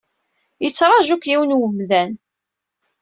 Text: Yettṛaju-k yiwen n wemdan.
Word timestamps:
Yettṛaju-k 0.63 1.23
yiwen 1.29 1.51
n 1.57 1.57
wemdan. 1.59 2.11